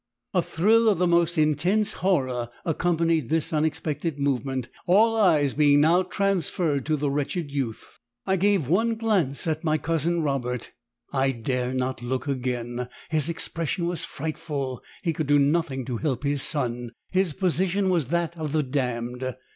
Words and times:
A 0.33 0.41
thrill 0.41 0.89
of 0.89 0.97
the 0.97 1.05
most 1.05 1.37
intense 1.37 1.91
horror 1.91 2.49
accompanied 2.65 3.29
this 3.29 3.53
unexpected 3.53 4.17
movement, 4.17 4.67
all 4.87 5.15
eyes 5.15 5.53
being 5.53 5.81
now 5.81 6.01
transferred 6.01 6.87
to 6.87 6.95
the 6.97 7.11
wretched 7.11 7.51
youth. 7.51 7.99
I 8.25 8.35
gave 8.35 8.67
one 8.67 8.95
glance 8.95 9.45
at 9.45 9.63
my 9.63 9.77
cousin 9.77 10.23
Robert 10.23 10.71
I 11.13 11.31
dare 11.33 11.71
not 11.75 12.01
look 12.01 12.27
again 12.27 12.89
his 13.11 13.29
expression 13.29 13.85
was 13.85 14.03
frightful 14.03 14.81
he 15.03 15.13
could 15.13 15.27
do 15.27 15.37
nothing 15.37 15.85
to 15.85 15.97
help 15.97 16.23
his 16.23 16.41
son 16.41 16.93
his 17.11 17.33
position 17.33 17.87
was 17.91 18.07
that 18.07 18.35
of 18.35 18.53
the 18.53 18.63
damned. 18.63 19.35